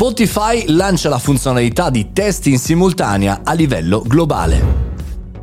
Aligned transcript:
Spotify 0.00 0.64
lancia 0.68 1.10
la 1.10 1.18
funzionalità 1.18 1.90
di 1.90 2.10
test 2.14 2.46
in 2.46 2.56
simultanea 2.56 3.42
a 3.44 3.52
livello 3.52 4.00
globale. 4.00 4.89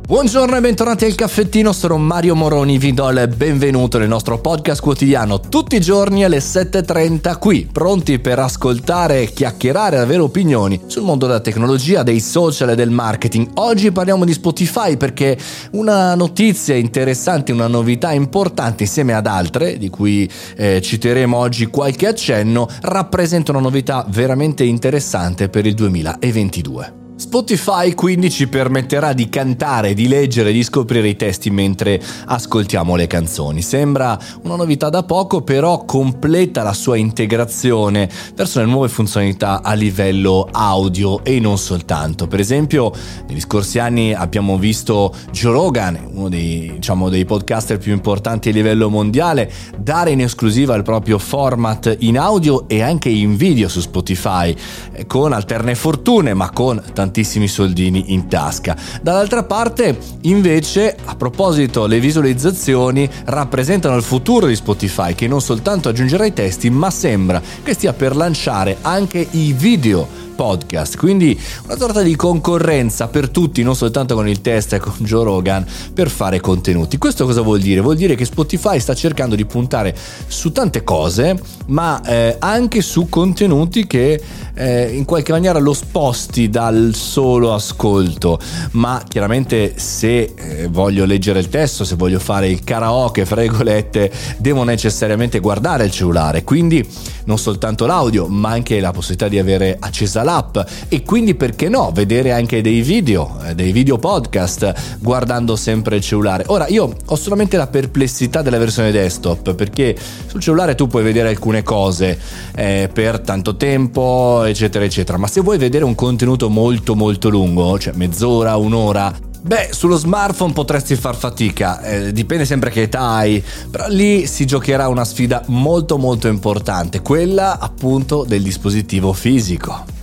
Buongiorno 0.08 0.56
e 0.56 0.62
bentornati 0.62 1.04
al 1.04 1.14
caffettino, 1.14 1.70
sono 1.70 1.98
Mario 1.98 2.34
Moroni, 2.34 2.78
vi 2.78 2.94
do 2.94 3.10
il 3.10 3.28
benvenuto 3.28 3.98
nel 3.98 4.08
nostro 4.08 4.40
podcast 4.40 4.80
quotidiano 4.80 5.38
tutti 5.38 5.76
i 5.76 5.82
giorni 5.82 6.24
alle 6.24 6.38
7.30 6.38 7.38
qui, 7.38 7.68
pronti 7.70 8.18
per 8.18 8.38
ascoltare, 8.38 9.26
chiacchierare, 9.26 9.98
avere 9.98 10.22
opinioni 10.22 10.80
sul 10.86 11.02
mondo 11.02 11.26
della 11.26 11.40
tecnologia, 11.40 12.02
dei 12.02 12.20
social 12.20 12.70
e 12.70 12.74
del 12.74 12.88
marketing. 12.88 13.50
Oggi 13.56 13.92
parliamo 13.92 14.24
di 14.24 14.32
Spotify 14.32 14.96
perché 14.96 15.36
una 15.72 16.14
notizia 16.14 16.74
interessante, 16.74 17.52
una 17.52 17.66
novità 17.66 18.10
importante 18.10 18.84
insieme 18.84 19.12
ad 19.12 19.26
altre, 19.26 19.76
di 19.76 19.90
cui 19.90 20.26
eh, 20.56 20.80
citeremo 20.80 21.36
oggi 21.36 21.66
qualche 21.66 22.06
accenno, 22.06 22.66
rappresenta 22.80 23.50
una 23.50 23.60
novità 23.60 24.06
veramente 24.08 24.64
interessante 24.64 25.50
per 25.50 25.66
il 25.66 25.74
2022. 25.74 27.07
Spotify 27.18 27.94
quindi 27.94 28.30
ci 28.30 28.46
permetterà 28.46 29.12
di 29.12 29.28
cantare, 29.28 29.92
di 29.92 30.06
leggere, 30.06 30.52
di 30.52 30.62
scoprire 30.62 31.08
i 31.08 31.16
testi 31.16 31.50
mentre 31.50 32.00
ascoltiamo 32.26 32.94
le 32.94 33.08
canzoni. 33.08 33.60
Sembra 33.60 34.16
una 34.44 34.54
novità 34.54 34.88
da 34.88 35.02
poco, 35.02 35.42
però 35.42 35.84
completa 35.84 36.62
la 36.62 36.72
sua 36.72 36.96
integrazione 36.96 38.08
verso 38.36 38.60
le 38.60 38.66
nuove 38.66 38.88
funzionalità 38.88 39.62
a 39.64 39.72
livello 39.72 40.48
audio 40.52 41.24
e 41.24 41.40
non 41.40 41.58
soltanto. 41.58 42.28
Per 42.28 42.38
esempio, 42.38 42.92
negli 43.26 43.40
scorsi 43.40 43.80
anni 43.80 44.14
abbiamo 44.14 44.56
visto 44.56 45.12
Joe 45.32 45.52
Rogan, 45.52 45.98
uno 46.12 46.28
dei, 46.28 46.70
diciamo, 46.74 47.08
dei 47.08 47.24
podcaster 47.24 47.78
più 47.78 47.92
importanti 47.92 48.50
a 48.50 48.52
livello 48.52 48.88
mondiale, 48.90 49.50
dare 49.76 50.12
in 50.12 50.20
esclusiva 50.20 50.76
il 50.76 50.84
proprio 50.84 51.18
format 51.18 51.96
in 51.98 52.16
audio 52.16 52.68
e 52.68 52.80
anche 52.80 53.08
in 53.08 53.34
video 53.36 53.68
su 53.68 53.80
Spotify, 53.80 54.54
eh, 54.92 55.04
con 55.06 55.32
alterne 55.32 55.74
fortune, 55.74 56.32
ma 56.32 56.50
con 56.52 56.76
tantissimi 56.76 57.06
tantissimi 57.08 57.48
soldini 57.48 58.12
in 58.12 58.28
tasca. 58.28 58.76
Dall'altra 59.00 59.42
parte, 59.42 59.98
invece, 60.22 60.94
a 61.04 61.16
proposito, 61.16 61.86
le 61.86 62.00
visualizzazioni 62.00 63.08
rappresentano 63.24 63.96
il 63.96 64.02
futuro 64.02 64.46
di 64.46 64.54
Spotify, 64.54 65.14
che 65.14 65.26
non 65.26 65.40
soltanto 65.40 65.88
aggiungerà 65.88 66.26
i 66.26 66.34
testi, 66.34 66.68
ma 66.68 66.90
sembra 66.90 67.40
che 67.62 67.72
stia 67.72 67.94
per 67.94 68.14
lanciare 68.14 68.76
anche 68.82 69.26
i 69.30 69.52
video 69.52 70.26
podcast, 70.38 70.96
quindi 70.96 71.36
una 71.64 71.76
sorta 71.76 72.00
di 72.00 72.14
concorrenza 72.14 73.08
per 73.08 73.28
tutti, 73.28 73.64
non 73.64 73.74
soltanto 73.74 74.14
con 74.14 74.28
il 74.28 74.40
test 74.40 74.74
e 74.74 74.78
con 74.78 74.94
Joe 74.98 75.24
Rogan, 75.24 75.66
per 75.92 76.08
fare 76.08 76.38
contenuti. 76.38 76.96
Questo 76.96 77.24
cosa 77.24 77.40
vuol 77.40 77.58
dire? 77.58 77.80
Vuol 77.80 77.96
dire 77.96 78.14
che 78.14 78.24
Spotify 78.24 78.78
sta 78.78 78.94
cercando 78.94 79.34
di 79.34 79.44
puntare 79.44 79.92
su 80.28 80.52
tante 80.52 80.84
cose, 80.84 81.36
ma 81.66 82.00
eh, 82.02 82.36
anche 82.38 82.82
su 82.82 83.08
contenuti 83.08 83.88
che 83.88 84.22
eh, 84.54 84.94
in 84.94 85.04
qualche 85.04 85.32
maniera 85.32 85.58
lo 85.58 85.72
sposti 85.72 86.48
dal 86.48 86.92
solo 86.94 87.52
ascolto, 87.52 88.38
ma 88.72 89.02
chiaramente 89.08 89.74
se 89.76 90.34
eh, 90.36 90.68
voglio 90.68 91.04
leggere 91.04 91.40
il 91.40 91.48
testo, 91.48 91.82
se 91.84 91.96
voglio 91.96 92.20
fare 92.20 92.48
il 92.48 92.62
karaoke, 92.62 93.26
fra 93.26 93.40
virgolette, 93.40 94.12
devo 94.38 94.62
necessariamente 94.62 95.40
guardare 95.40 95.84
il 95.84 95.90
cellulare, 95.90 96.44
quindi 96.44 96.86
non 97.28 97.38
soltanto 97.38 97.84
l'audio, 97.86 98.26
ma 98.26 98.50
anche 98.50 98.80
la 98.80 98.90
possibilità 98.90 99.28
di 99.28 99.38
avere 99.38 99.76
accesa 99.78 100.22
l'app 100.22 100.56
e 100.88 101.02
quindi 101.02 101.34
perché 101.34 101.68
no, 101.68 101.90
vedere 101.92 102.32
anche 102.32 102.62
dei 102.62 102.80
video, 102.80 103.38
eh, 103.44 103.54
dei 103.54 103.70
video 103.70 103.98
podcast 103.98 104.98
guardando 104.98 105.54
sempre 105.54 105.96
il 105.96 106.02
cellulare. 106.02 106.44
Ora 106.46 106.66
io 106.68 106.90
ho 107.04 107.16
solamente 107.16 107.58
la 107.58 107.66
perplessità 107.66 108.40
della 108.40 108.58
versione 108.58 108.90
desktop 108.90 109.54
perché 109.54 109.94
sul 110.26 110.40
cellulare 110.40 110.74
tu 110.74 110.86
puoi 110.86 111.02
vedere 111.02 111.28
alcune 111.28 111.62
cose 111.62 112.18
eh, 112.56 112.88
per 112.90 113.20
tanto 113.20 113.56
tempo, 113.56 114.44
eccetera, 114.44 114.84
eccetera, 114.84 115.18
ma 115.18 115.26
se 115.26 115.42
vuoi 115.42 115.58
vedere 115.58 115.84
un 115.84 115.94
contenuto 115.94 116.48
molto 116.48 116.96
molto 116.96 117.28
lungo, 117.28 117.78
cioè 117.78 117.92
mezz'ora, 117.94 118.56
un'ora, 118.56 119.14
Beh, 119.40 119.68
sullo 119.72 119.96
smartphone 119.96 120.52
potresti 120.52 120.96
far 120.96 121.16
fatica, 121.16 121.80
eh, 121.82 122.12
dipende 122.12 122.44
sempre 122.44 122.70
che 122.70 122.82
età 122.82 123.12
hai, 123.12 123.42
però 123.70 123.86
lì 123.88 124.26
si 124.26 124.44
giocherà 124.44 124.88
una 124.88 125.04
sfida 125.04 125.42
molto 125.46 125.96
molto 125.96 126.28
importante, 126.28 127.00
quella 127.02 127.58
appunto 127.58 128.24
del 128.24 128.42
dispositivo 128.42 129.12
fisico. 129.12 129.97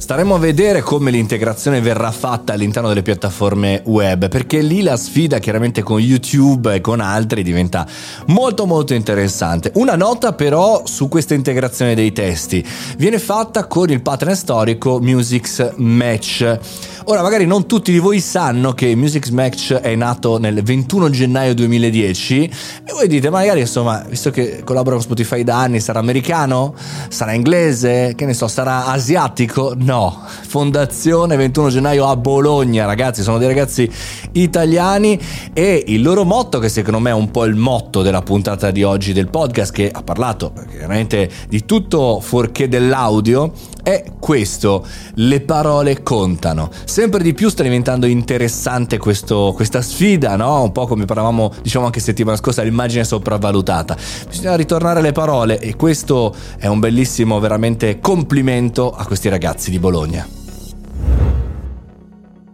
Staremo 0.00 0.34
a 0.34 0.38
vedere 0.38 0.80
come 0.80 1.10
l'integrazione 1.10 1.82
verrà 1.82 2.10
fatta 2.10 2.54
all'interno 2.54 2.88
delle 2.88 3.02
piattaforme 3.02 3.82
web, 3.84 4.28
perché 4.28 4.62
lì 4.62 4.80
la 4.80 4.96
sfida 4.96 5.38
chiaramente 5.38 5.82
con 5.82 6.00
YouTube 6.00 6.74
e 6.74 6.80
con 6.80 7.00
altri 7.00 7.42
diventa 7.42 7.86
molto 8.28 8.64
molto 8.64 8.94
interessante. 8.94 9.70
Una 9.74 9.96
nota 9.96 10.32
però 10.32 10.82
su 10.86 11.08
questa 11.08 11.34
integrazione 11.34 11.94
dei 11.94 12.12
testi 12.12 12.66
viene 12.96 13.18
fatta 13.18 13.66
con 13.66 13.90
il 13.90 14.00
partner 14.00 14.34
storico 14.34 15.00
Music's 15.00 15.74
Match. 15.76 16.58
Ora, 17.04 17.22
magari 17.22 17.46
non 17.46 17.66
tutti 17.66 17.92
di 17.92 17.98
voi 17.98 18.20
sanno 18.20 18.72
che 18.72 18.94
Music's 18.94 19.30
Match 19.30 19.72
è 19.72 19.94
nato 19.96 20.38
nel 20.38 20.62
21 20.62 21.10
gennaio 21.10 21.54
2010 21.54 22.44
e 22.84 22.92
voi 22.92 23.08
dite, 23.08 23.30
magari 23.30 23.60
insomma, 23.60 24.04
visto 24.08 24.30
che 24.30 24.62
collabora 24.64 24.96
con 24.96 25.04
Spotify 25.04 25.42
da 25.42 25.60
anni, 25.60 25.80
sarà 25.80 25.98
americano? 25.98 26.74
Sarà 27.08 27.32
inglese? 27.32 28.14
Che 28.16 28.24
ne 28.26 28.34
so, 28.34 28.48
sarà 28.48 28.86
asiatico? 28.86 29.74
No 29.90 30.22
Fondazione 30.50 31.34
21 31.34 31.68
gennaio 31.68 32.06
a 32.06 32.16
Bologna, 32.16 32.84
ragazzi, 32.84 33.22
sono 33.22 33.38
dei 33.38 33.48
ragazzi 33.48 33.90
italiani 34.32 35.18
e 35.52 35.82
il 35.88 36.00
loro 36.00 36.24
motto, 36.24 36.60
che 36.60 36.68
secondo 36.68 37.00
me 37.00 37.10
è 37.10 37.12
un 37.12 37.32
po' 37.32 37.44
il 37.44 37.56
motto 37.56 38.02
della 38.02 38.22
puntata 38.22 38.70
di 38.70 38.84
oggi 38.84 39.12
del 39.12 39.28
podcast, 39.28 39.72
che 39.72 39.90
ha 39.90 40.02
parlato 40.02 40.52
chiaramente 40.70 41.28
di 41.48 41.64
tutto 41.64 42.20
fuorché 42.20 42.68
dell'audio, 42.68 43.52
è 43.82 44.04
questo, 44.18 44.86
le 45.14 45.40
parole 45.40 46.02
contano. 46.02 46.70
Sempre 46.84 47.22
di 47.22 47.34
più 47.34 47.48
sta 47.48 47.62
diventando 47.62 48.06
interessante 48.06 48.98
questo, 48.98 49.52
questa 49.54 49.82
sfida, 49.82 50.36
no? 50.36 50.62
Un 50.62 50.72
po' 50.72 50.86
come 50.86 51.04
parlavamo, 51.04 51.52
diciamo 51.62 51.84
anche 51.86 52.00
settimana 52.00 52.36
scorsa, 52.36 52.62
l'immagine 52.62 53.04
sopravvalutata. 53.04 53.96
Bisogna 54.28 54.56
ritornare 54.56 55.00
alle 55.00 55.12
parole 55.12 55.58
e 55.58 55.76
questo 55.76 56.34
è 56.58 56.66
un 56.66 56.80
bellissimo 56.80 57.38
veramente 57.40 58.00
complimento 58.00 58.90
a 58.90 59.04
questi 59.06 59.28
ragazzi 59.28 59.70
di 59.70 59.78
Bologna. 59.78 60.39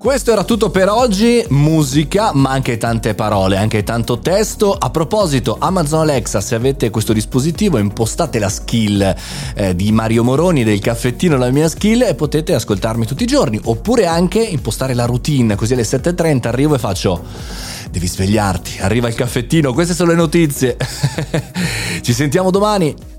Questo 0.06 0.30
era 0.30 0.44
tutto 0.44 0.70
per 0.70 0.88
oggi, 0.88 1.44
musica, 1.48 2.30
ma 2.32 2.50
anche 2.50 2.76
tante 2.76 3.16
parole, 3.16 3.56
anche 3.56 3.82
tanto 3.82 4.20
testo. 4.20 4.72
A 4.72 4.88
proposito, 4.90 5.56
Amazon 5.58 6.02
Alexa, 6.02 6.40
se 6.40 6.54
avete 6.54 6.90
questo 6.90 7.12
dispositivo, 7.12 7.76
impostate 7.78 8.38
la 8.38 8.48
skill 8.48 9.16
eh, 9.56 9.74
di 9.74 9.90
Mario 9.90 10.22
Moroni 10.22 10.62
del 10.62 10.78
caffettino 10.78 11.36
La 11.36 11.50
mia 11.50 11.68
skill 11.68 12.02
e 12.02 12.14
potete 12.14 12.54
ascoltarmi 12.54 13.04
tutti 13.04 13.24
i 13.24 13.26
giorni, 13.26 13.58
oppure 13.64 14.06
anche 14.06 14.38
impostare 14.38 14.94
la 14.94 15.06
routine, 15.06 15.56
così 15.56 15.72
alle 15.72 15.82
7:30 15.82 16.46
arrivo 16.46 16.76
e 16.76 16.78
faccio 16.78 17.24
devi 17.90 18.06
svegliarti, 18.06 18.78
arriva 18.82 19.08
il 19.08 19.14
caffettino, 19.14 19.72
queste 19.72 19.92
sono 19.92 20.10
le 20.10 20.16
notizie. 20.16 20.76
Ci 22.00 22.12
sentiamo 22.12 22.52
domani. 22.52 23.15